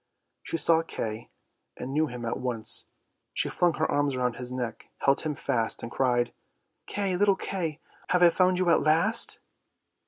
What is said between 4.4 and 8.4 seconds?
neck, held him fast, and cried," Kay, little Kay, have I